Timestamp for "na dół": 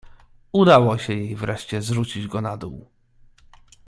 2.41-2.87